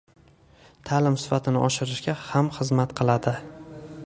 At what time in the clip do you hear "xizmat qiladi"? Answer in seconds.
2.59-3.37